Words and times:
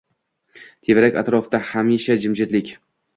Tevarak 0.87 1.19
atrofda 1.23 1.59
hamisha 1.73 2.17
jimjitlik 2.25 2.73